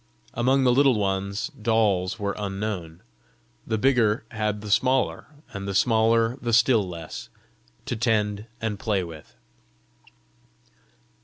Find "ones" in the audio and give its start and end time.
0.97-1.49